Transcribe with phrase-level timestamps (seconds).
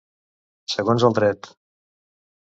[0.75, 1.51] Segons el dret.